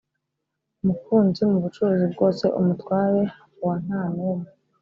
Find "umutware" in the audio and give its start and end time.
2.59-3.21